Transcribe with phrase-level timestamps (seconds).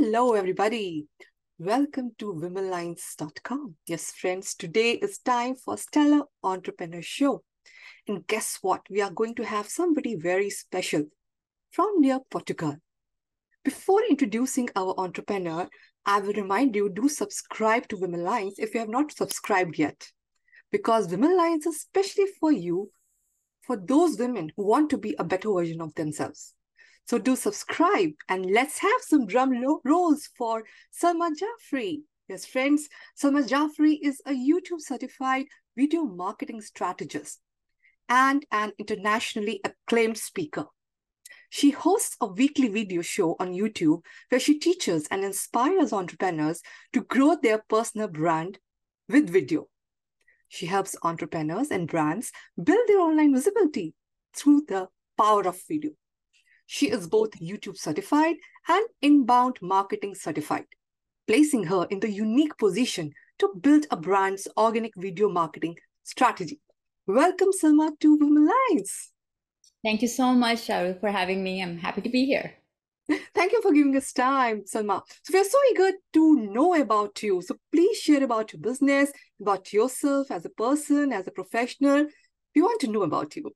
[0.00, 1.08] Hello, everybody.
[1.58, 3.74] Welcome to womenlines.com.
[3.88, 7.42] Yes, friends, today is time for Stellar Entrepreneur Show.
[8.06, 8.82] And guess what?
[8.88, 11.06] We are going to have somebody very special
[11.72, 12.76] from near Portugal.
[13.64, 15.68] Before introducing our entrepreneur,
[16.06, 20.12] I will remind you do subscribe to Women Lines if you have not subscribed yet.
[20.70, 22.92] Because Women Lines is especially for you,
[23.62, 26.54] for those women who want to be a better version of themselves.
[27.08, 32.02] So do subscribe and let's have some drum rolls for Salma Jafri.
[32.28, 37.40] Yes, friends, Salma Jafri is a YouTube certified video marketing strategist
[38.10, 40.66] and an internationally acclaimed speaker.
[41.48, 46.60] She hosts a weekly video show on YouTube where she teaches and inspires entrepreneurs
[46.92, 48.58] to grow their personal brand
[49.08, 49.68] with video.
[50.48, 52.32] She helps entrepreneurs and brands
[52.62, 53.94] build their online visibility
[54.36, 55.92] through the power of video.
[56.70, 58.36] She is both YouTube certified
[58.68, 60.66] and inbound marketing certified,
[61.26, 66.60] placing her in the unique position to build a brand's organic video marketing strategy.
[67.06, 69.12] Welcome, Salma, to Women Lines.
[69.82, 71.62] Thank you so much, Sharu, for having me.
[71.62, 72.52] I'm happy to be here.
[73.34, 75.00] Thank you for giving us time, Salma.
[75.22, 77.40] So we're so eager to know about you.
[77.40, 79.10] So please share about your business,
[79.40, 82.08] about yourself as a person, as a professional.
[82.54, 83.54] We want to know about you.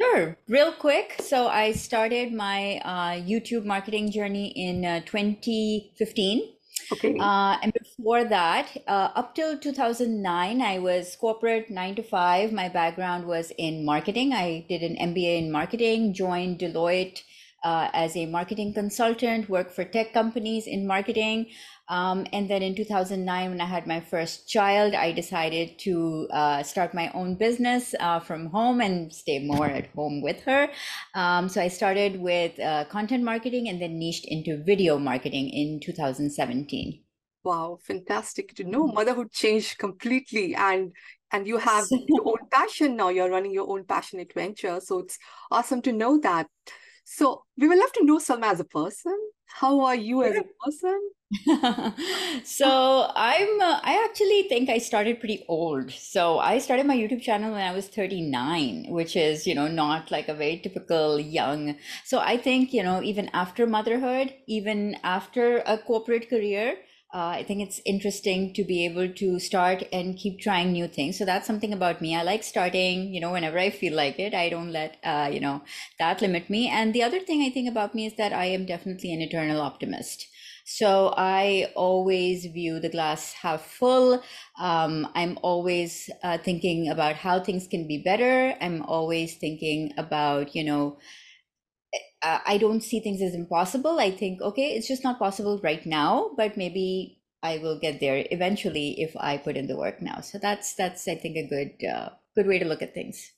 [0.00, 0.36] Sure.
[0.48, 1.16] Real quick.
[1.20, 6.54] So I started my uh, YouTube marketing journey in uh, 2015.
[6.92, 7.16] Okay.
[7.18, 12.52] Uh, and before that, uh, up till 2009, I was corporate nine to five.
[12.52, 14.32] My background was in marketing.
[14.32, 17.22] I did an MBA in marketing, joined Deloitte
[17.64, 21.46] uh, as a marketing consultant, worked for tech companies in marketing.
[21.88, 26.62] Um, and then in 2009, when I had my first child, I decided to uh,
[26.62, 30.68] start my own business uh, from home and stay more at home with her.
[31.14, 35.80] Um, so I started with uh, content marketing and then niched into video marketing in
[35.80, 37.02] 2017.
[37.44, 38.86] Wow, fantastic to know.
[38.88, 40.92] Motherhood changed completely, and
[41.32, 43.08] and you have your own passion now.
[43.08, 45.18] You're running your own passionate venture, so it's
[45.50, 46.48] awesome to know that.
[47.10, 49.16] So we would love to know Salma as a person.
[49.46, 51.00] How are you as a person?
[52.44, 55.90] so I'm uh, I actually think I started pretty old.
[55.90, 60.10] So I started my YouTube channel when I was 39, which is, you know, not
[60.10, 61.76] like a very typical young.
[62.04, 66.76] So I think, you know, even after motherhood, even after a corporate career,
[67.14, 71.16] uh, I think it's interesting to be able to start and keep trying new things.
[71.16, 72.14] So that's something about me.
[72.14, 74.34] I like starting, you know, whenever I feel like it.
[74.34, 75.62] I don't let, uh, you know,
[75.98, 76.68] that limit me.
[76.68, 79.62] And the other thing I think about me is that I am definitely an eternal
[79.62, 80.26] optimist.
[80.66, 84.22] So I always view the glass half full.
[84.60, 88.54] Um, I'm always uh, thinking about how things can be better.
[88.60, 90.98] I'm always thinking about, you know,
[92.22, 93.98] uh, I don't see things as impossible.
[94.00, 98.26] I think, okay, it's just not possible right now, but maybe I will get there
[98.30, 100.20] eventually if I put in the work now.
[100.20, 103.32] So that's that's I think a good uh, good way to look at things.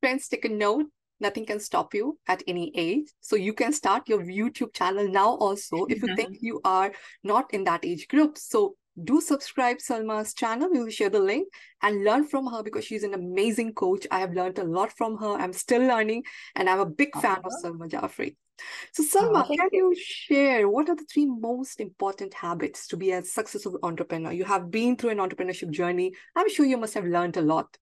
[0.00, 0.86] Friends, take a note
[1.20, 5.30] nothing can stop you at any age so you can start your youtube channel now
[5.36, 6.92] also if you think you are
[7.24, 10.70] not in that age group so do subscribe salma's channel.
[10.72, 11.48] We will share the link
[11.82, 14.06] and learn from her because she's an amazing coach.
[14.10, 15.32] I have learned a lot from her.
[15.32, 16.24] I'm still learning
[16.54, 18.36] and i'm a big fan of salma jafri
[18.92, 19.94] so salma can you.
[19.96, 24.32] share what are the three most important habits to be a successful entrepreneur?
[24.32, 26.14] You have been through an entrepreneurship journey.
[26.34, 27.76] I'm sure you must have learned a lot.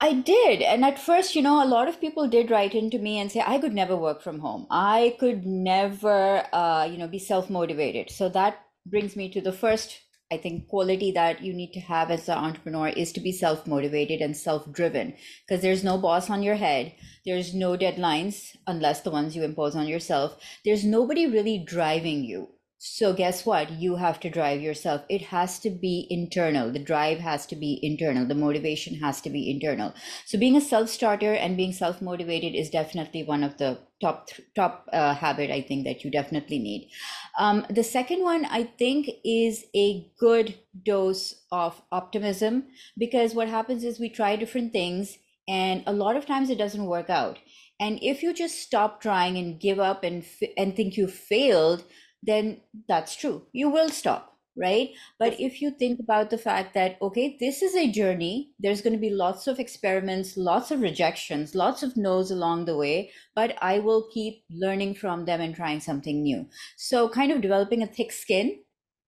[0.00, 0.60] I did.
[0.60, 3.42] And at first, you know, a lot of people did write into me and say,
[3.46, 4.66] I could never work from home.
[4.70, 8.10] I could never, uh, you know, be self motivated.
[8.10, 10.00] So that brings me to the first,
[10.32, 13.66] I think, quality that you need to have as an entrepreneur is to be self
[13.66, 15.14] motivated and self driven
[15.46, 16.94] because there's no boss on your head.
[17.24, 20.36] There's no deadlines unless the ones you impose on yourself.
[20.64, 22.48] There's nobody really driving you.
[22.78, 23.70] So guess what?
[23.70, 25.02] You have to drive yourself.
[25.08, 26.70] It has to be internal.
[26.70, 28.26] The drive has to be internal.
[28.26, 29.94] The motivation has to be internal.
[30.26, 35.14] So being a self-starter and being self-motivated is definitely one of the top top uh,
[35.14, 36.90] habit I think that you definitely need.
[37.38, 42.64] Um, the second one I think is a good dose of optimism
[42.98, 45.16] because what happens is we try different things
[45.48, 47.38] and a lot of times it doesn't work out.
[47.80, 50.24] And if you just stop trying and give up and
[50.56, 51.84] and think you failed,
[52.24, 53.42] then that's true.
[53.52, 54.90] You will stop, right?
[55.18, 58.94] But if you think about the fact that, okay, this is a journey, there's going
[58.94, 63.56] to be lots of experiments, lots of rejections, lots of no's along the way, but
[63.60, 66.46] I will keep learning from them and trying something new.
[66.76, 68.60] So, kind of developing a thick skin.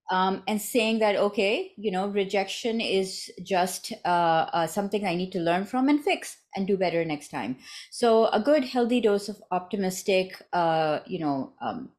[0.09, 5.33] Um, and saying that okay you know rejection is just uh, uh, something i need
[5.33, 7.57] to learn from and fix and do better next time
[7.91, 11.91] so a good healthy dose of optimistic uh, you know um,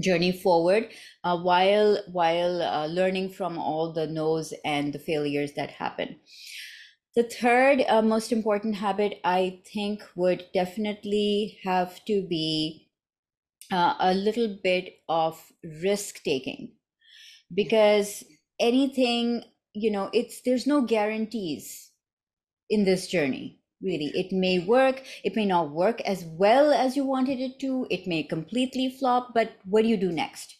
[0.00, 0.90] journey forward
[1.24, 6.20] uh, while while uh, learning from all the no's and the failures that happen.
[7.16, 12.90] The third uh, most important habit i think would definitely have to be
[13.72, 15.52] uh, a little bit of
[15.82, 16.74] risk taking.
[17.54, 18.24] Because
[18.60, 21.92] anything you know it's there's no guarantees
[22.70, 27.04] in this journey really it may work it may not work as well as you
[27.04, 30.56] wanted it to it may completely flop but what do you do next?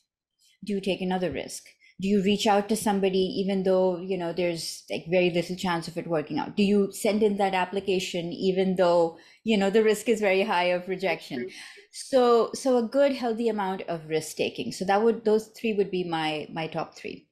[0.64, 1.64] Do you take another risk?
[2.00, 5.88] Do you reach out to somebody even though you know there's like very little chance
[5.88, 6.56] of it working out?
[6.56, 10.64] Do you send in that application even though you know the risk is very high
[10.64, 11.48] of rejection?
[11.92, 14.72] So so a good healthy amount of risk taking.
[14.72, 17.28] So that would those three would be my my top three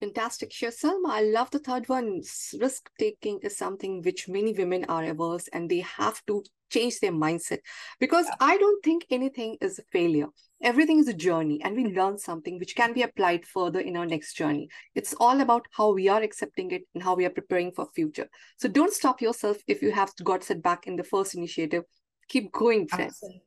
[0.00, 0.52] Fantastic.
[0.52, 0.70] Sure,
[1.06, 2.20] I love the third one.
[2.60, 7.12] Risk taking is something which many women are averse and they have to change their
[7.12, 7.60] mindset
[7.98, 10.26] because I don't think anything is a failure.
[10.62, 14.06] Everything is a journey and we learn something which can be applied further in our
[14.06, 14.68] next journey.
[14.94, 18.28] It's all about how we are accepting it and how we are preparing for future.
[18.58, 21.84] So don't stop yourself if you have got setback in the first initiative.
[22.28, 23.18] Keep going, friends.
[23.22, 23.42] Absolutely.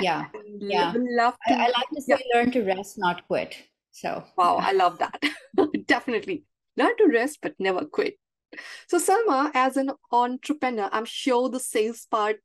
[0.00, 0.26] Yeah.
[0.58, 0.92] yeah.
[0.96, 2.38] Love to, I, I like to say yeah.
[2.38, 3.56] learn to rest, not quit.
[3.92, 5.22] So, wow, I love that.
[5.84, 6.44] Definitely
[6.76, 8.18] learn to rest, but never quit.
[8.88, 12.36] So, Salma, as an entrepreneur, I'm sure the sales part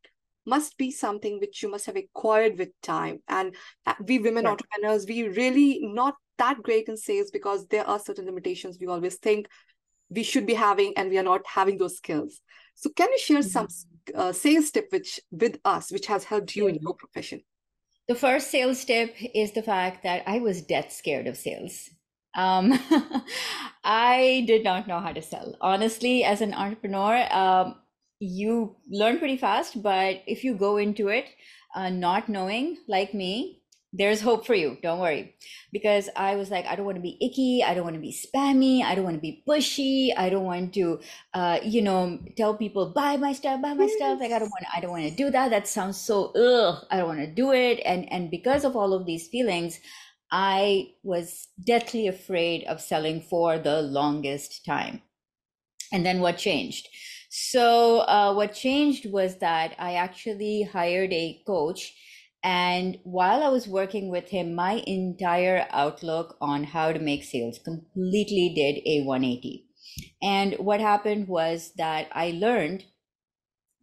[0.45, 3.19] must be something which you must have acquired with time.
[3.27, 3.53] And
[3.85, 4.51] uh, we women yeah.
[4.51, 9.15] entrepreneurs, we really not that great in sales because there are certain limitations we always
[9.15, 9.47] think
[10.09, 12.39] we should be having, and we are not having those skills.
[12.75, 13.49] So, can you share mm-hmm.
[13.49, 13.67] some
[14.15, 16.75] uh, sales tip which with us, which has helped you yeah.
[16.75, 17.41] in your profession?
[18.07, 21.89] The first sales tip is the fact that I was death scared of sales.
[22.37, 22.79] Um,
[23.83, 25.55] I did not know how to sell.
[25.59, 27.75] Honestly, as an entrepreneur, um,
[28.19, 31.25] you learn pretty fast, but if you go into it
[31.75, 33.61] uh, not knowing, like me,
[33.93, 34.77] there's hope for you.
[34.83, 35.35] Don't worry.
[35.71, 37.63] Because I was like, I don't want to be icky.
[37.63, 38.83] I don't want to be spammy.
[38.83, 40.11] I don't want to be pushy.
[40.15, 40.99] I don't want to,
[41.33, 44.19] uh, you know, tell people buy my stuff, buy my stuff.
[44.19, 45.49] Like I don't want, to, I don't want to do that.
[45.49, 46.85] That sounds so ugh.
[46.91, 47.81] I don't want to do it.
[47.85, 49.79] And and because of all of these feelings,
[50.31, 55.01] I was deathly afraid of selling for the longest time.
[55.91, 56.87] And then what changed?
[57.29, 61.93] So uh, what changed was that I actually hired a coach
[62.43, 67.59] and while I was working with him, my entire outlook on how to make sales
[67.59, 69.65] completely did a 180.
[70.21, 72.85] And what happened was that I learned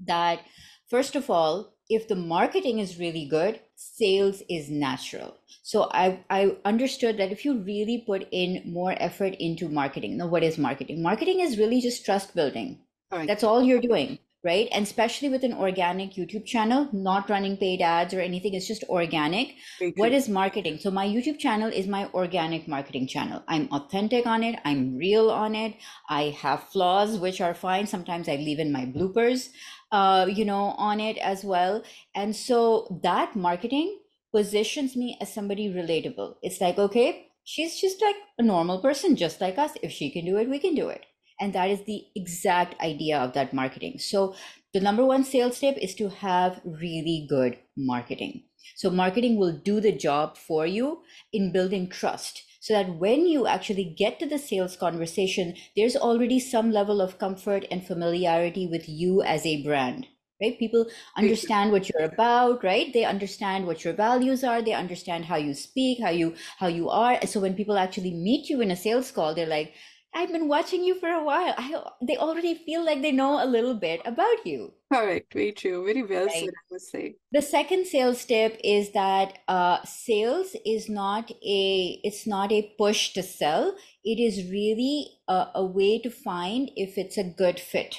[0.07, 0.41] that,
[0.89, 3.61] first of all, if the marketing is really good,
[3.93, 5.37] sales is natural.
[5.63, 10.27] So I, I understood that if you really put in more effort into marketing, now
[10.27, 11.03] what is marketing?
[11.03, 12.81] Marketing is really just trust building.
[13.11, 13.27] Right.
[13.27, 14.69] That's all you're doing right?
[14.71, 18.85] And especially with an organic YouTube channel, not running paid ads or anything, it's just
[18.85, 19.55] organic.
[19.97, 20.79] What is marketing?
[20.79, 23.43] So, my YouTube channel is my organic marketing channel.
[23.49, 25.75] I'm authentic on it, I'm real on it.
[26.09, 27.87] I have flaws, which are fine.
[27.87, 29.49] Sometimes I leave in my bloopers,
[29.91, 31.83] uh, you know, on it as well.
[32.15, 33.99] And so, that marketing
[34.33, 36.35] positions me as somebody relatable.
[36.43, 39.73] It's like, okay, she's just like a normal person, just like us.
[39.83, 41.07] If she can do it, we can do it.
[41.41, 43.99] And that is the exact idea of that marketing.
[43.99, 44.35] So
[44.73, 48.45] the number one sales tip is to have really good marketing.
[48.77, 51.03] So marketing will do the job for you
[51.33, 56.41] in building trust so that when you actually get to the sales conversation, there's already
[56.41, 60.07] some level of comfort and familiarity with you as a brand
[60.43, 60.59] right?
[60.59, 60.87] People
[61.17, 62.93] understand what you're about right?
[62.93, 64.61] They understand what your values are.
[64.63, 67.25] They understand how you speak how you how you are.
[67.27, 69.75] So when people actually meet you in a sales call they're like
[70.15, 71.55] I've been watching you for a while.
[71.59, 74.73] I they already feel like they know a little bit about you.
[74.93, 76.35] Correct, very true, very well right.
[76.35, 76.49] said.
[76.49, 82.27] I would say the second sales tip is that uh, sales is not a it's
[82.27, 83.75] not a push to sell.
[84.05, 87.99] It is really a, a way to find if it's a good fit.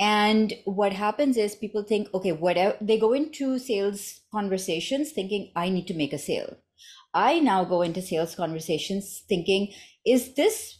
[0.00, 5.68] And what happens is people think, okay, whatever they go into sales conversations thinking, I
[5.68, 6.56] need to make a sale.
[7.12, 9.72] I now go into sales conversations thinking,
[10.06, 10.78] is this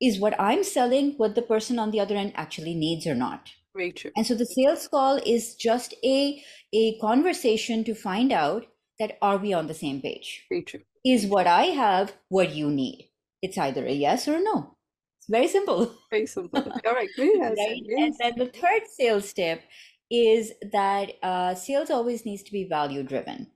[0.00, 3.50] is what I'm selling what the person on the other end actually needs or not.
[3.74, 4.10] Very true.
[4.16, 6.42] And so the sales call is just a
[6.72, 8.66] a conversation to find out
[8.98, 10.46] that are we on the same page?
[10.48, 10.80] Very true.
[11.04, 13.10] Is what I have what you need?
[13.42, 14.76] It's either a yes or a no.
[15.18, 15.94] It's very simple.
[16.10, 16.60] Very simple.
[16.86, 17.08] All right.
[17.16, 17.82] Yes, right.
[17.84, 18.16] Yes.
[18.20, 19.62] And then the third sales tip
[20.10, 23.48] is that uh, sales always needs to be value driven.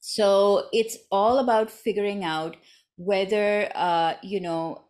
[0.00, 2.56] So it's all about figuring out
[2.96, 4.83] whether uh, you know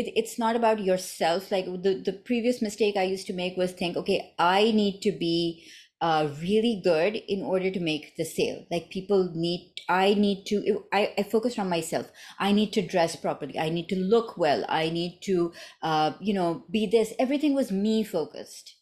[0.00, 3.72] it, it's not about yourself like the, the previous mistake i used to make was
[3.72, 5.64] think okay i need to be
[6.00, 8.64] uh, really good in order to make the sale.
[8.70, 12.10] Like people need, I need to, I, I focused on myself.
[12.38, 13.58] I need to dress properly.
[13.58, 14.64] I need to look well.
[14.68, 15.52] I need to,
[15.82, 17.12] uh, you know, be this.
[17.18, 18.76] Everything was me focused.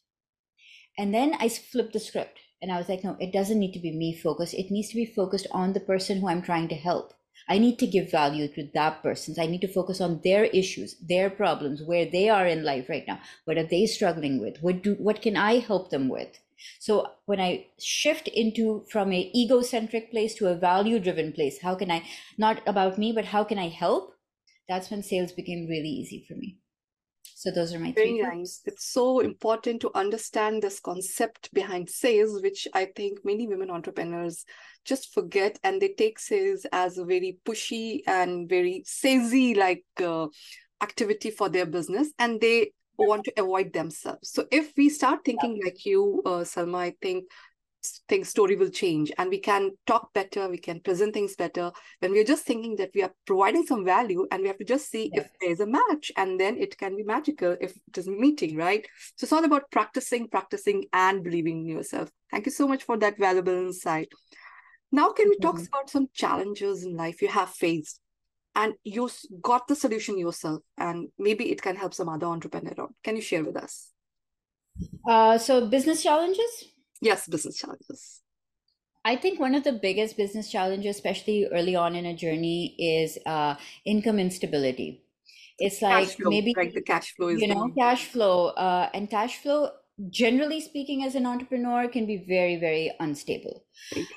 [0.96, 3.80] And then I flipped the script and I was like, no, it doesn't need to
[3.80, 4.54] be me focused.
[4.54, 7.14] It needs to be focused on the person who I'm trying to help.
[7.48, 9.34] I need to give value to that person.
[9.38, 13.06] I need to focus on their issues, their problems, where they are in life right
[13.06, 13.20] now.
[13.44, 14.58] What are they struggling with?
[14.62, 16.38] What do what can I help them with?
[16.78, 21.74] So when I shift into from a egocentric place to a value driven place, how
[21.74, 22.02] can I
[22.36, 24.14] not about me, but how can I help?
[24.68, 26.58] That's when sales became really easy for me.
[27.38, 28.22] So those are my Very three.
[28.22, 28.62] nice.
[28.64, 34.44] It's so important to understand this concept behind sales, which I think many women entrepreneurs
[34.84, 40.26] just forget and they take sales as a very pushy and very salesy like uh,
[40.82, 44.32] activity for their business and they want to avoid themselves.
[44.32, 47.26] So if we start thinking like you, uh, Salma, I think
[48.08, 51.70] things story will change and we can talk better we can present things better.
[52.00, 54.90] When we're just thinking that we are providing some value and we have to just
[54.90, 55.26] see yes.
[55.26, 58.86] if there's a match and then it can be magical if it is meeting right?
[59.16, 62.10] So it's all about practicing practicing and believing in yourself.
[62.30, 64.08] Thank you so much for that valuable insight.
[64.90, 65.66] Now can we talk mm-hmm.
[65.72, 68.00] about some challenges in life you have faced
[68.54, 69.08] and you
[69.40, 73.44] got the solution yourself and maybe it can help some other entrepreneur can you share
[73.44, 73.92] with us?
[75.08, 76.68] Uh, so business challenges
[77.00, 78.22] yes business challenges
[79.04, 83.18] I think one of the biggest business challenges, especially early on in a journey, is
[83.24, 83.54] uh,
[83.86, 85.02] income instability.
[85.58, 89.08] It's like flow, maybe like the cash flow is you know cash flow, uh, and
[89.10, 89.70] cash flow,
[90.10, 93.64] generally speaking, as an entrepreneur, can be very very unstable.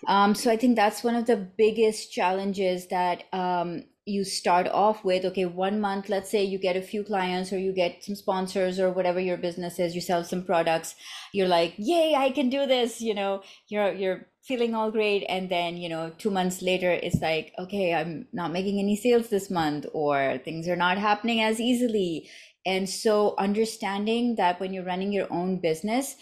[0.08, 5.04] Um, so I think that's one of the biggest challenges that um, you start off
[5.04, 8.16] with okay one month let's say you get a few clients or you get some
[8.16, 10.96] sponsors or whatever your business is you sell some products
[11.34, 15.24] you're like yay i can do this you know you're you're feeling all great.
[15.30, 19.30] And then you know 2 months later it's like okay i'm not making any sales
[19.30, 22.30] this month or things are not happening as easily.
[22.66, 26.16] And so understanding that when you're running your own business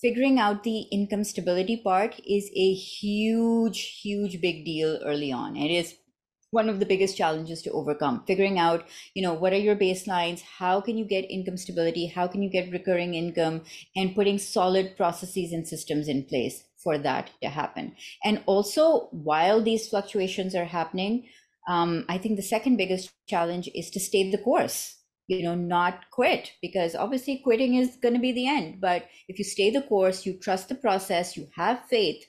[0.00, 5.56] figuring out the income stability part is a huge huge big deal early on.
[5.56, 5.94] It is
[6.50, 8.24] one of the biggest challenges to overcome.
[8.26, 10.42] Figuring out you know what are your baselines?
[10.42, 12.06] How can you get income stability?
[12.06, 13.62] How can you get recurring income?
[13.96, 17.94] And putting solid processes and systems in place for that to happen.
[18.24, 21.28] And also while these fluctuations are happening
[21.68, 24.96] um, i think the second biggest challenge is to stay the course
[25.30, 26.52] you know not quit.
[26.60, 28.80] Because obviously quitting is going to be the end.
[28.80, 32.24] But if you stay the course you trust the process you have faith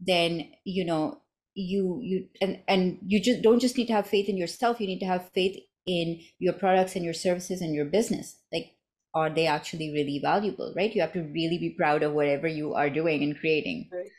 [0.00, 1.20] then you know
[1.54, 4.86] you you and and you just don't just need to have faith in yourself you
[4.86, 5.56] need to have faith
[5.86, 8.36] in your products and your services and your business.
[8.52, 8.72] Like
[9.14, 10.94] are they actually really valuable right?
[10.94, 13.90] You have to really be proud of whatever you are doing and creating.
[13.92, 14.10] Right.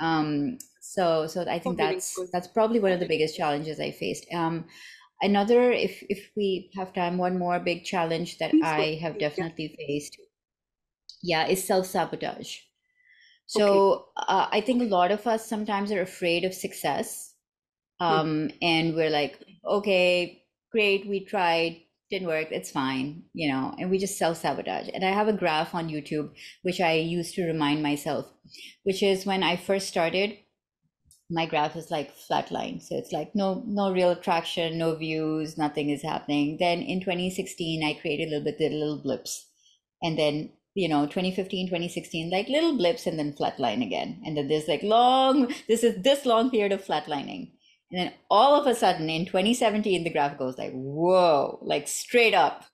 [0.00, 4.26] um so so i think that's that's probably one of the biggest challenges i faced.
[4.32, 4.64] Um
[5.22, 10.16] another if if we have time one more big challenge that i have definitely faced
[11.22, 12.56] yeah is self-sabotage
[13.50, 14.26] so okay.
[14.28, 17.34] uh, I think a lot of us sometimes are afraid of success.
[18.00, 18.06] Hmm.
[18.06, 18.54] Um, mm.
[18.62, 21.80] And we're like, okay, great, we tried,
[22.12, 24.88] didn't work, it's fine, you know, and we just self sabotage.
[24.94, 26.30] And I have a graph on YouTube,
[26.62, 28.26] which I use to remind myself,
[28.84, 30.38] which is when I first started,
[31.28, 32.80] my graph is like flatline.
[32.80, 36.56] So it's like no, no real traction, no views, nothing is happening.
[36.60, 39.48] Then in 2016, I created a little bit, the little blips.
[40.02, 44.20] And then you know 2015 2016 like little blips and then flatline again.
[44.24, 47.52] And then there's like long this is this long period of flatlining.
[47.92, 52.34] And then all of a sudden in 2017 the graph goes like whoa like straight
[52.34, 52.64] up.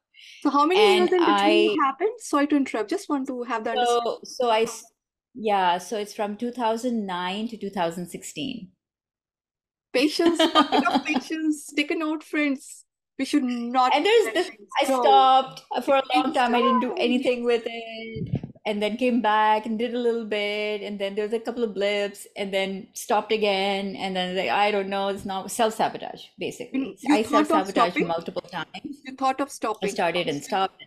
[0.43, 2.13] So how many and years in between I, happened?
[2.19, 4.67] Sorry to interrupt just want to have that so so i
[5.35, 8.71] yeah so it's from 2009 to 2016
[9.93, 10.41] patience
[11.05, 11.73] patience.
[11.75, 12.86] Take a note friends
[13.19, 16.55] we should not and there's this i stopped for a long time.
[16.55, 20.83] I didn't do anything with it and then came back and did a little bit
[20.83, 24.51] and then there was a couple of blips and then stopped again and then like
[24.51, 26.97] i don't know it's not self-sabotage basically.
[27.01, 29.01] You i self-sabotage multiple times.
[29.05, 29.89] You thought of stopping?
[29.89, 30.85] I started and stopped.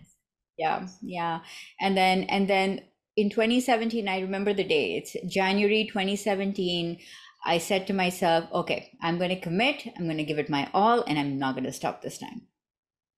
[0.57, 1.39] Yeah yeah.
[1.79, 2.81] And then and then
[3.15, 6.98] in 2017 i remember the day it's january 2017
[7.46, 10.69] I said to myself, okay, I'm going to commit, I'm going to give it my
[10.74, 12.41] all, and I'm not going to stop this time.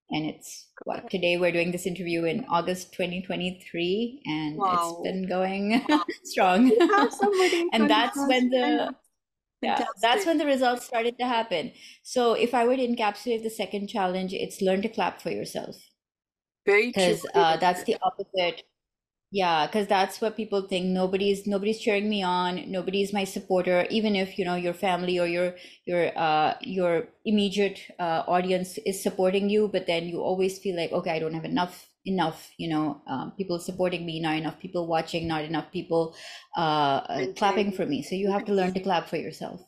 [0.09, 4.73] And it's what today we're doing this interview in August 2023, and wow.
[4.73, 5.85] it's been going
[6.23, 6.69] strong.
[7.73, 8.93] and that's when the
[9.61, 11.71] yeah, that's when the results started to happen.
[12.03, 15.75] So if I were to encapsulate the second challenge, it's learn to clap for yourself.
[16.65, 18.63] Very because uh, that's the opposite
[19.31, 20.87] yeah because that's what people think.
[20.87, 22.69] Nobody's nobody's cheering me on.
[22.69, 27.79] Nobody's my supporter even if you know your family or your your uh your immediate
[27.99, 31.45] uh, audience is supporting you but then you always feel like okay i don't have
[31.45, 36.15] enough enough you know um, people supporting me not enough people watching not enough people
[36.57, 38.01] uh, uh clapping for me.
[38.01, 39.61] So you have to learn to clap for yourself.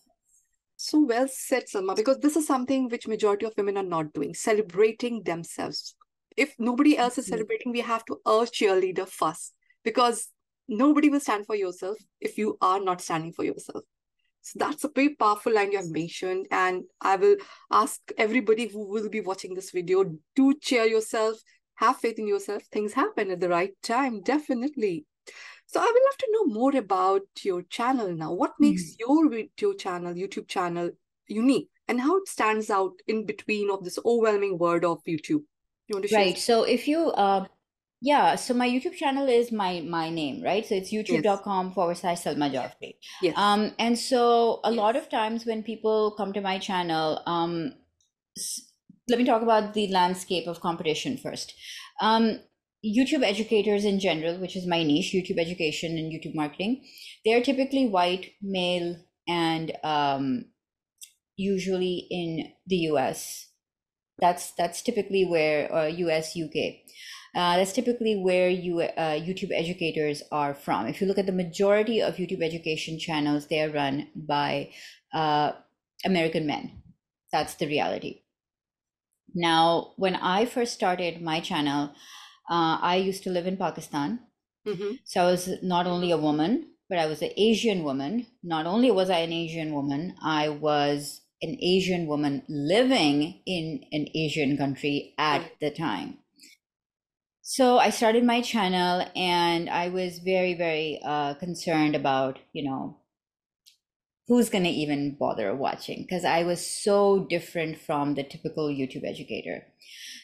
[0.78, 4.34] So well said salma because this is something which majority of women are not doing
[4.34, 5.96] celebrating themselves
[6.38, 10.30] if nobody else is celebrating, we have to urge cheerleader first because
[10.68, 13.84] nobody will stand for yourself if you are not standing for yourself.
[14.42, 16.48] So that's a very powerful line you have mentioned.
[16.52, 17.38] And I will
[17.72, 20.04] ask everybody who will be watching this video
[20.36, 21.38] to cheer yourself,
[21.76, 22.64] have faith in yourself.
[22.72, 25.06] Things happen at the right time, definitely.
[25.66, 28.34] So I would love to know more about your channel now.
[28.34, 28.96] What makes mm.
[29.00, 30.92] your video channel, YouTube channel,
[31.28, 35.44] unique and how it stands out in between of this overwhelming world of YouTube?
[35.94, 36.38] You want to right.
[36.38, 37.46] So if you, uh,
[38.02, 40.66] yeah, so my YouTube channel is my my name, right?
[40.66, 41.76] So it's youtube.com yes.
[41.76, 42.96] forward slash Salma Jafri.
[43.22, 43.38] Yes.
[43.38, 44.78] Um, and so a yes.
[44.78, 47.74] lot of times when people come to my channel, um,
[49.08, 51.54] let me talk about the landscape of competition first.
[52.02, 52.40] Um,
[52.86, 56.84] YouTube educators in general, which is my niche, YouTube education and YouTube marketing,
[57.24, 58.98] they are typically white, male,
[59.28, 60.46] and um,
[61.38, 63.53] usually in the US
[64.20, 66.84] that's that's typically where uh, US UK.
[67.36, 70.88] Uh, that's typically where you uh, YouTube educators are from.
[70.88, 74.70] If you look at the majority of YouTube education channels, they are run by
[75.14, 75.54] uh,
[76.06, 76.84] American men.
[77.32, 78.22] That's the reality.
[79.34, 81.96] Now, when I first started my channel,
[82.50, 84.20] uh, I used to live in Pakistan.
[84.68, 85.02] Mm-hmm.
[85.04, 88.28] So I was not only a woman, but I was an Asian woman.
[88.44, 94.08] Not only was I an Asian woman, I was an Asian woman living in an
[94.16, 96.18] Asian country at the time.
[97.42, 102.98] So I started my channel and I was very, very uh, concerned about, you know,
[104.28, 109.04] who's going to even bother watching because I was so different from the typical YouTube
[109.06, 109.66] educator.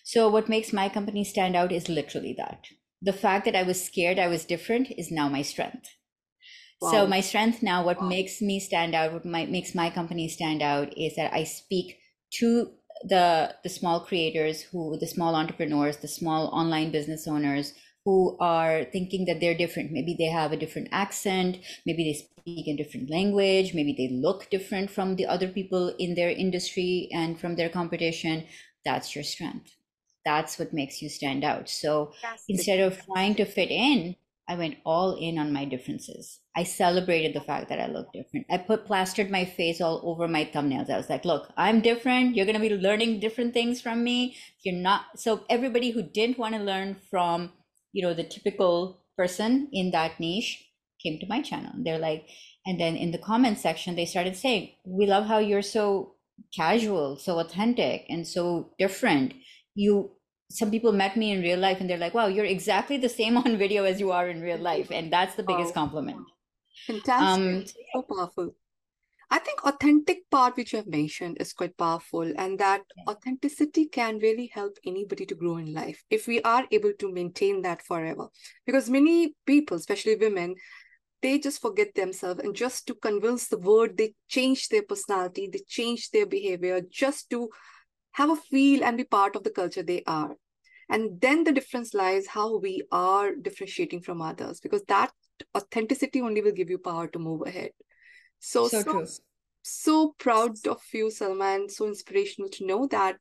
[0.06, 2.66] So what makes my company stand out is literally that.
[3.02, 5.90] The fact that I was scared I was different is now my strength.
[6.82, 6.92] Wow.
[6.92, 8.08] So my strength now, what wow.
[8.08, 11.98] makes me stand out, what my, makes my company stand out is that I speak
[12.36, 12.72] to
[13.04, 18.84] the the small creators who the small entrepreneurs the small online business owners who are
[18.92, 19.92] thinking that they're different.
[19.92, 24.50] Maybe they have a different accent maybe they speak a different language maybe they look
[24.50, 28.46] different from the other people in their industry and from their competition.
[28.84, 29.76] That's your strength.
[30.26, 31.70] That's what makes you stand out.
[31.70, 32.12] So
[32.48, 34.16] instead of trying to fit in
[34.50, 36.40] I went all in on my differences.
[36.56, 38.48] I celebrated the fact that I looked different.
[38.50, 40.90] I put plastered my face all over my thumbnails.
[40.90, 42.36] I was like, look, I'm different.
[42.36, 44.36] You're going to be learning different things from me.
[44.64, 45.04] You're not.
[45.18, 47.52] So everybody who didn't want to learn from,
[47.94, 50.66] you know, the typical person in that niche
[51.02, 51.72] came to my channel.
[51.78, 52.28] They're like,
[52.66, 56.16] and then in the comment section, they started saying, we love how you're so
[56.56, 59.34] casual, so authentic and so different.
[59.76, 60.12] You
[60.50, 63.38] some people met me in real life and they're like, wow, you're exactly the same
[63.38, 64.92] on video as you are in real life.
[64.92, 66.26] And that's the biggest compliment.
[66.88, 67.46] Fantastic.
[67.46, 68.56] Um, so powerful.
[69.32, 74.18] I think authentic part which you have mentioned is quite powerful and that authenticity can
[74.18, 78.30] really help anybody to grow in life if we are able to maintain that forever.
[78.66, 80.56] Because many people, especially women,
[81.22, 85.62] they just forget themselves and just to convince the world, they change their personality, they
[85.68, 87.50] change their behavior just to
[88.14, 90.36] have a feel and be part of the culture they are.
[90.90, 95.12] And then the difference lies how we are differentiating from others, because that
[95.56, 97.72] authenticity only will give you power to move ahead.
[98.40, 99.06] So, so, so,
[99.62, 101.70] so proud of you, Salman.
[101.70, 103.18] So inspirational to know that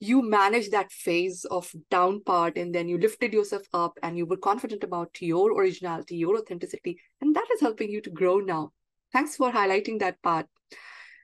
[0.00, 4.26] you managed that phase of down part and then you lifted yourself up and you
[4.26, 6.98] were confident about your originality, your authenticity.
[7.20, 8.72] And that is helping you to grow now.
[9.12, 10.46] Thanks for highlighting that part.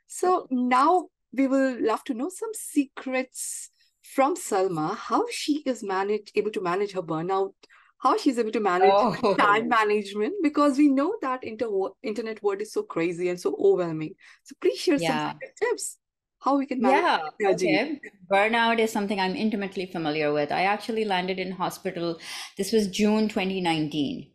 [0.06, 3.70] So now we will love to know some secrets
[4.02, 7.52] from Salma, how she is managed able to manage her burnout,
[7.98, 9.34] how she's able to manage oh.
[9.38, 14.14] time management, because we know that inter- internet world is so crazy and so overwhelming.
[14.44, 15.30] So please share yeah.
[15.30, 15.98] some tips
[16.40, 17.02] how we can manage
[17.40, 17.76] yeah, energy.
[17.76, 18.00] Okay.
[18.30, 20.52] Burnout is something I'm intimately familiar with.
[20.52, 22.18] I actually landed in hospital.
[22.56, 24.30] This was June 2019.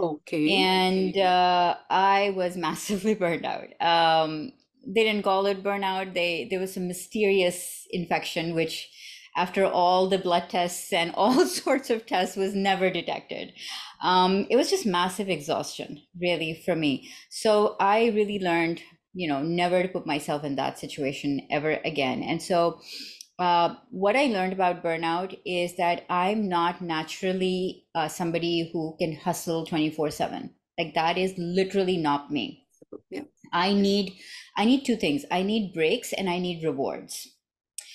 [0.00, 0.52] Okay.
[0.54, 3.68] And uh, I was massively burned out.
[3.80, 4.52] Um,
[4.86, 6.14] they didn't call it burnout.
[6.14, 8.88] They there was some mysterious infection which
[9.36, 13.52] after all the blood tests and all sorts of tests was never detected.
[14.02, 17.10] Um, it was just massive exhaustion, really, for me.
[17.30, 18.82] So I really learned,
[19.14, 22.22] you know, never to put myself in that situation ever again.
[22.22, 22.80] And so
[23.38, 29.16] uh, what I learned about burnout is that I'm not naturally uh, somebody who can
[29.16, 30.54] hustle 24 7.
[30.78, 32.63] Like that is literally not me.
[33.54, 34.18] I need
[34.56, 35.24] I need two things.
[35.30, 37.28] I need breaks and I need rewards.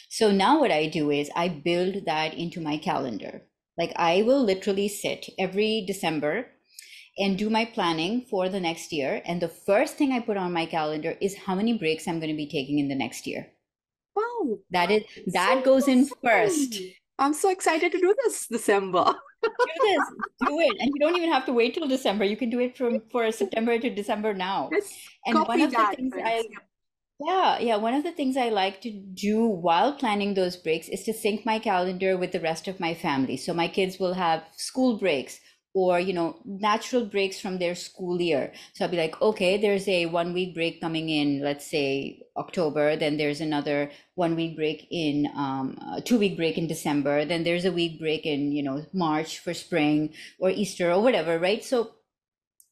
[0.09, 3.43] So now what I do is I build that into my calendar.
[3.77, 6.47] Like I will literally sit every December
[7.17, 9.21] and do my planning for the next year.
[9.25, 12.31] And the first thing I put on my calendar is how many breaks I'm going
[12.31, 13.51] to be taking in the next year.
[14.15, 14.59] Wow.
[14.71, 16.79] That is that so goes in first.
[17.19, 19.03] I'm so excited to do this December.
[19.43, 19.49] do
[19.81, 20.03] this,
[20.47, 22.23] do it, and you don't even have to wait till December.
[22.25, 24.69] You can do it from for September to December now.
[24.71, 24.91] Let's
[25.25, 26.43] and one of the things I
[27.19, 27.75] yeah, yeah.
[27.75, 31.45] One of the things I like to do while planning those breaks is to sync
[31.45, 33.35] my calendar with the rest of my family.
[33.35, 35.41] So my kids will have school breaks
[35.73, 39.87] or you know natural breaks from their school year so i'll be like okay there's
[39.87, 44.87] a one week break coming in let's say october then there's another one week break
[44.89, 48.83] in um, two week break in december then there's a week break in you know
[48.93, 51.91] march for spring or easter or whatever right so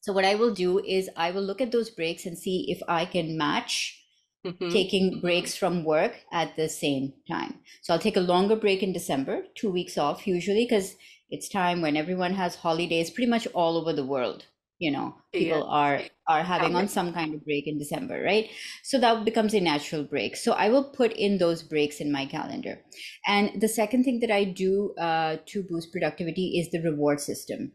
[0.02, 2.82] so what i will do is i will look at those breaks and see if
[2.88, 4.04] i can match
[4.46, 4.72] Mm-hmm.
[4.72, 7.60] taking breaks from work at the same time.
[7.82, 10.96] So I'll take a longer break in December, two weeks off usually, because
[11.30, 14.46] it's time when everyone has holidays pretty much all over the world
[14.80, 15.64] you know people yeah.
[15.64, 18.50] are are having on some kind of break in december right?
[18.84, 20.36] So that becomes a natural break.
[20.36, 22.82] So i will put in those breaks in my calendar.
[23.26, 27.72] And the second thing that i do uh, to boost productivity is the reward system.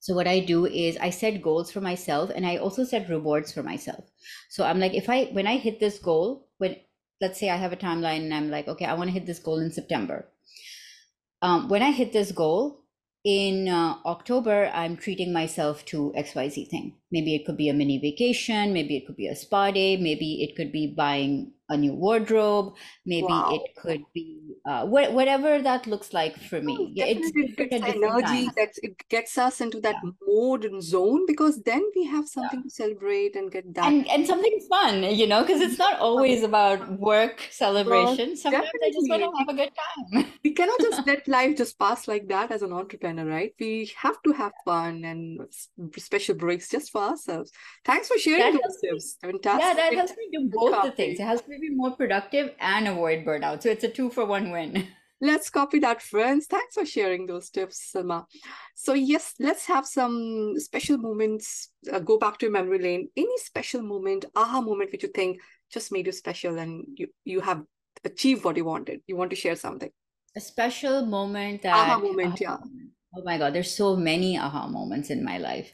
[0.00, 3.52] So what i do is i set goals for myself and i also set rewards
[3.52, 4.04] for myself.
[4.48, 6.76] So i'm like if i when i hit this goal when
[7.20, 9.38] let's say i have a timeline and i'm like okay i want to hit this
[9.38, 10.31] goal in september
[11.42, 12.84] um, when I hit this goal
[13.24, 16.94] in uh, October, I'm treating myself to XYZ thing.
[17.10, 20.42] Maybe it could be a mini vacation, maybe it could be a spa day, maybe
[20.42, 22.74] it could be buying a new wardrobe,
[23.06, 23.54] maybe wow.
[23.54, 26.76] it could be uh, wh- whatever that looks like for me.
[26.78, 30.10] Oh, yeah, it's energy that it gets us into that yeah.
[30.26, 32.64] mode and zone because then we have something yeah.
[32.64, 36.44] to celebrate and get done and, and something fun, you know, because it's not always
[36.44, 38.28] about work celebration.
[38.28, 38.86] Well, Sometimes definitely.
[38.86, 39.70] I just want to have a good
[40.14, 40.32] time.
[40.44, 43.52] we cannot just let life just pass like that as an entrepreneur, right?
[43.58, 45.40] We have to have fun and
[45.96, 47.50] special breaks just for ourselves.
[47.84, 49.16] Thanks for sharing that those tips.
[49.20, 49.64] Fantastic.
[49.64, 51.18] Yeah, that helps me do both the things.
[51.18, 53.62] It helps me be more productive and avoid burnout.
[53.62, 54.88] So it's a two for one win.
[55.20, 56.46] Let's copy that, friends.
[56.46, 58.24] Thanks for sharing those tips, Salma.
[58.74, 61.68] So, yes, let's have some special moments.
[61.92, 63.08] Uh, go back to memory lane.
[63.16, 65.38] Any special moment, aha moment, which you think
[65.72, 67.62] just made you special and you, you have
[68.04, 69.00] achieved what you wanted?
[69.06, 69.90] You want to share something?
[70.36, 71.76] A special moment that.
[71.76, 72.56] Aha moment, aha yeah.
[72.56, 72.90] Moment.
[73.16, 75.70] Oh my God, there's so many aha moments in my life.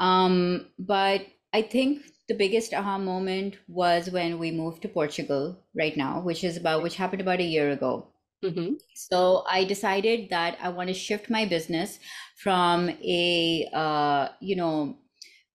[0.00, 5.96] Um, but I think the biggest aha moment was when we moved to Portugal right
[5.96, 8.11] now, which is about which happened about a year ago.
[8.42, 8.74] Mm-hmm.
[8.94, 11.98] So I decided that I want to shift my business
[12.36, 14.98] from a uh, you know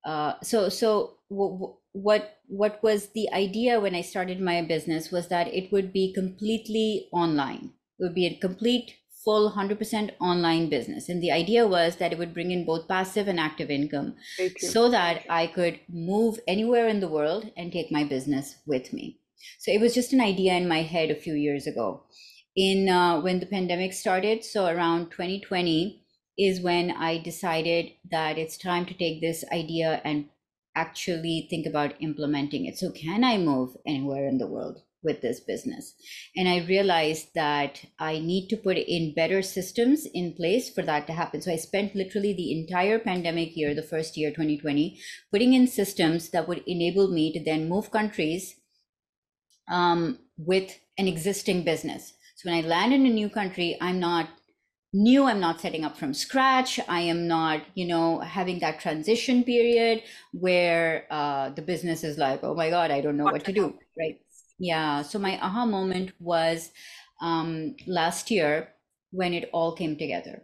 [0.05, 5.27] uh, so so w- what what was the idea when I started my business was
[5.29, 7.73] that it would be completely online.
[7.99, 11.09] It would be a complete full 100% online business.
[11.09, 14.15] And the idea was that it would bring in both passive and active income
[14.55, 19.19] so that I could move anywhere in the world and take my business with me.
[19.59, 22.05] So it was just an idea in my head a few years ago.
[22.57, 26.03] In uh, when the pandemic started, so around 2020
[26.39, 30.29] is when I decided that it's time to take this idea and
[30.75, 32.75] actually think about implementing it.
[32.77, 34.81] So can I move anywhere in the world?
[35.03, 35.93] with this business.
[36.35, 41.07] And I realized that I need to put in better systems in place for that
[41.07, 41.41] to happen.
[41.41, 44.99] So I spent literally the entire pandemic year, the first year, 2020,
[45.31, 48.55] putting in systems that would enable me to then move countries
[49.71, 52.13] um, with an existing business.
[52.37, 54.29] So when I land in a new country, I'm not
[54.93, 59.43] new i'm not setting up from scratch i am not you know having that transition
[59.43, 63.43] period where uh, the business is like oh my god i don't know what, what
[63.45, 64.21] to do right
[64.59, 65.01] yeah.
[65.03, 66.71] So my aha moment was
[67.21, 68.69] um, last year
[69.11, 70.43] when it all came together,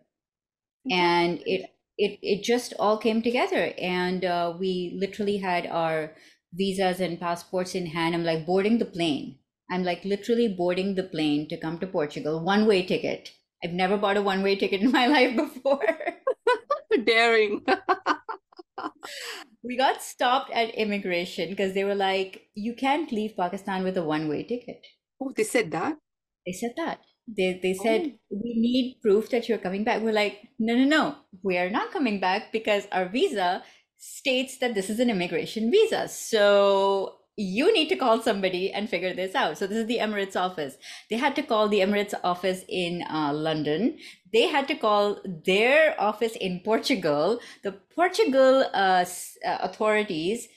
[0.91, 6.13] and it it it just all came together, and uh, we literally had our
[6.53, 8.15] visas and passports in hand.
[8.15, 9.39] I'm like boarding the plane.
[9.69, 13.31] I'm like literally boarding the plane to come to Portugal, one way ticket.
[13.63, 15.97] I've never bought a one way ticket in my life before.
[17.05, 17.65] Daring.
[19.63, 24.03] we got stopped at immigration because they were like, you can't leave Pakistan with a
[24.03, 24.85] one way ticket.
[25.21, 25.97] Oh, they said that?
[26.45, 26.99] They said that.
[27.25, 28.41] They, they said, oh.
[28.43, 30.01] we need proof that you're coming back.
[30.01, 33.63] We're like, no, no, no, we are not coming back because our visa
[33.97, 36.09] states that this is an immigration visa.
[36.09, 39.57] So you need to call somebody and figure this out.
[39.57, 40.77] So this is the Emirates office.
[41.09, 43.97] They had to call the Emirates office in uh, London.
[44.31, 47.39] They had to call their office in Portugal.
[47.63, 49.05] The Portugal uh,
[49.45, 50.47] uh, authorities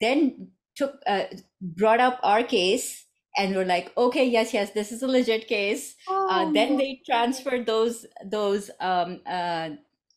[0.00, 1.24] then took uh,
[1.60, 3.06] brought up our case
[3.36, 5.96] and were like, okay, yes, yes, this is a legit case.
[6.08, 9.70] Uh, oh, then they transferred those those um, uh, uh,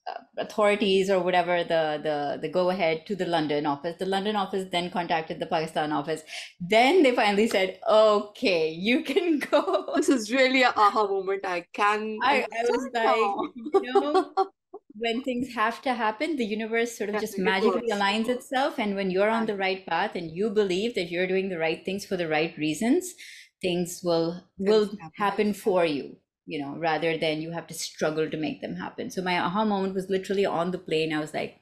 [0.08, 3.96] Uh, authorities or whatever the the the go ahead to the London office.
[3.98, 6.22] The London office then contacted the Pakistan office.
[6.60, 11.44] Then they finally said, "Okay, you can go." This is really a aha moment.
[11.44, 12.20] I can.
[12.22, 14.32] I, I was like, you know,
[14.94, 19.10] when things have to happen, the universe sort of just magically aligns itself, and when
[19.10, 22.16] you're on the right path and you believe that you're doing the right things for
[22.16, 23.16] the right reasons,
[23.60, 24.88] things will will
[25.18, 29.10] happen for you you know, rather than you have to struggle to make them happen.
[29.10, 31.14] So my aha moment was literally on the plane.
[31.14, 31.60] I was like,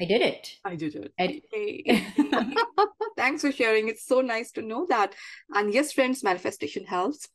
[0.00, 0.48] I did it.
[0.64, 1.12] I did it.
[1.18, 2.54] I-
[3.16, 3.88] Thanks for sharing.
[3.88, 5.14] It's so nice to know that.
[5.54, 7.28] And yes, friends, manifestation helps.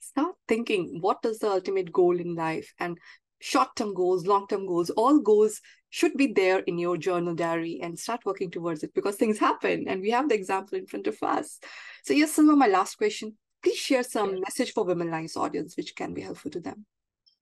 [0.00, 2.98] Start thinking what is the ultimate goal in life and
[3.40, 7.78] short term goals, long term goals, all goals should be there in your journal diary
[7.82, 11.06] and start working towards it because things happen and we have the example in front
[11.06, 11.58] of us.
[12.04, 13.36] So, yes, Salma, my last question
[13.68, 16.86] please share some message for women lines audience which can be helpful to them.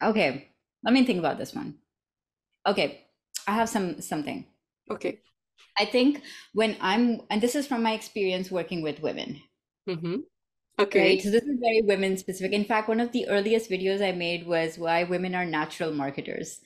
[0.03, 0.49] Okay
[0.85, 1.75] let me think about this one.
[2.67, 3.05] Okay
[3.47, 4.47] i have some something.
[4.91, 5.21] Okay.
[5.79, 9.41] I think when i'm and this is from my experience working with women.
[9.89, 10.17] Mm-hmm.
[10.81, 11.23] okay right?
[11.23, 12.53] so this is very women specific.
[12.53, 16.61] In fact one of the earliest videos i made was why women are natural marketers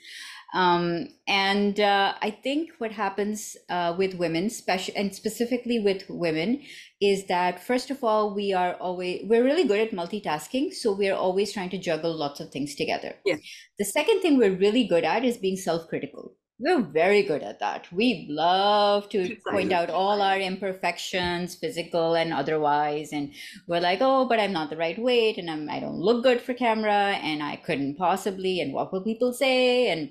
[0.53, 6.63] um, and uh, I think what happens uh, with women, special and specifically with women,
[7.01, 11.15] is that first of all, we are always we're really good at multitasking, so we're
[11.15, 13.15] always trying to juggle lots of things together.
[13.25, 13.37] Yeah.
[13.79, 16.35] The second thing we're really good at is being self-critical.
[16.63, 17.91] We're very good at that.
[17.91, 23.33] We love to point out all our imperfections, physical and otherwise, and
[23.67, 26.41] we're like, "Oh, but I'm not the right weight, and I'm I don't look good
[26.43, 30.11] for camera, and I couldn't possibly, and what will people say?" and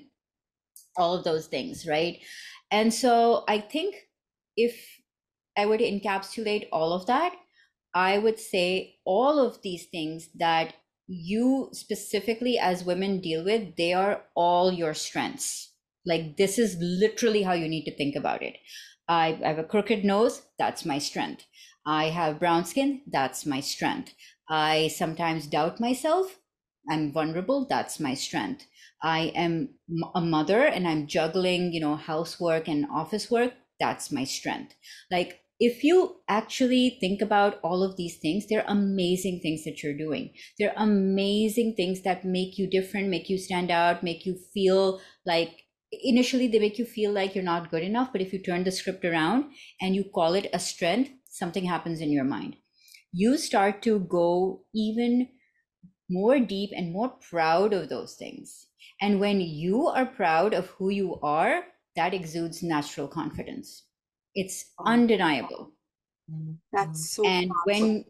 [0.96, 2.20] all of those things, right?
[2.70, 3.96] And so I think
[4.56, 5.00] if
[5.56, 7.34] I were to encapsulate all of that,
[7.94, 10.74] I would say all of these things that
[11.06, 15.72] you specifically as women deal with, they are all your strengths.
[16.06, 18.56] Like this is literally how you need to think about it.
[19.08, 21.46] I have a crooked nose, that's my strength.
[21.86, 24.14] I have brown skin, that's my strength.
[24.48, 26.38] I sometimes doubt myself,
[26.90, 28.66] I'm vulnerable, that's my strength.
[29.02, 29.74] I am
[30.14, 34.74] a mother and I'm juggling, you know, housework and office work, that's my strength.
[35.10, 39.96] Like if you actually think about all of these things, they're amazing things that you're
[39.96, 40.34] doing.
[40.58, 45.64] They're amazing things that make you different, make you stand out, make you feel like
[45.92, 48.12] initially they make you feel like you're not good enough.
[48.12, 52.00] But if you turn the script around and you call it a strength, something happens
[52.00, 52.56] in your mind.
[53.12, 55.28] You start to go even
[56.10, 58.68] more deep and more proud of those things
[59.00, 61.62] and when you are proud of who you are,
[61.96, 63.84] that exudes natural confidence.
[64.34, 65.72] It's undeniable.
[66.72, 67.22] That's mm-hmm.
[67.22, 67.64] so and powerful.
[67.66, 68.04] when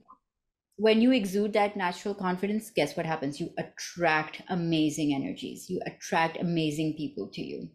[0.76, 3.38] when you exude that natural confidence, guess what happens?
[3.38, 5.68] You attract amazing energies.
[5.68, 7.68] You attract amazing people to you.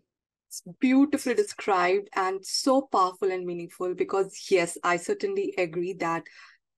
[0.47, 6.23] It's beautifully described and so powerful and meaningful because yes, I certainly agree that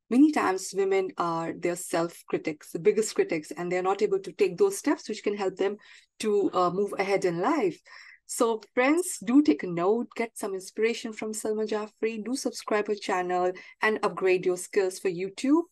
[0.10, 4.32] many times women are their self critics the biggest critics and they're not able to
[4.32, 5.78] take those steps which can help them
[6.20, 7.80] to uh, move ahead in life.
[8.26, 12.96] So friends do take a note get some inspiration from salma jafri do subscribe her
[12.96, 15.64] channel and upgrade your skills for youtube.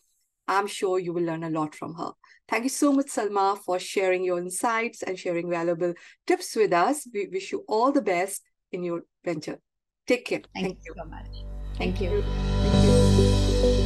[0.47, 2.11] I'm sure you will learn a lot from her.
[2.47, 5.93] Thank you so much salma for sharing your insights and sharing valuable
[6.27, 7.07] tips with us.
[7.11, 9.59] We wish you all the best in your venture.
[10.07, 10.41] Take care.
[10.53, 11.55] Thank, thank you so much.
[11.77, 12.23] Thank you,
[12.61, 13.84] thank you.